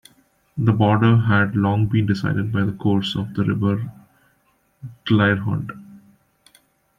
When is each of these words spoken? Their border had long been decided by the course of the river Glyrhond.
Their 0.57 0.73
border 0.73 1.15
had 1.15 1.55
long 1.55 1.85
been 1.85 2.07
decided 2.07 2.51
by 2.51 2.63
the 2.63 2.71
course 2.71 3.15
of 3.15 3.35
the 3.35 3.43
river 3.43 3.91
Glyrhond. 5.05 5.69